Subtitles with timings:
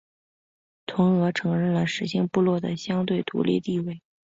[0.87, 4.01] 同俄承认了十姓部落的相对独立地位。